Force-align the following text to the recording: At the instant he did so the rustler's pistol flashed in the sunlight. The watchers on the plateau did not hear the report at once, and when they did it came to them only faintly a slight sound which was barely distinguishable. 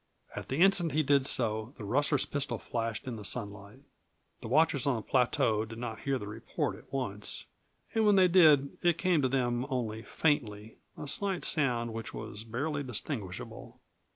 At 0.35 0.49
the 0.49 0.57
instant 0.57 0.93
he 0.93 1.03
did 1.03 1.27
so 1.27 1.75
the 1.77 1.83
rustler's 1.83 2.25
pistol 2.25 2.57
flashed 2.57 3.05
in 3.05 3.17
the 3.17 3.23
sunlight. 3.23 3.81
The 4.41 4.47
watchers 4.47 4.87
on 4.87 4.95
the 4.95 5.03
plateau 5.03 5.63
did 5.63 5.77
not 5.77 5.99
hear 5.99 6.17
the 6.17 6.25
report 6.27 6.75
at 6.75 6.91
once, 6.91 7.45
and 7.93 8.03
when 8.07 8.15
they 8.15 8.27
did 8.27 8.79
it 8.81 8.97
came 8.97 9.21
to 9.21 9.29
them 9.29 9.63
only 9.69 10.01
faintly 10.01 10.77
a 10.97 11.07
slight 11.07 11.43
sound 11.43 11.93
which 11.93 12.15
was 12.15 12.43
barely 12.43 12.81
distinguishable. 12.81 13.79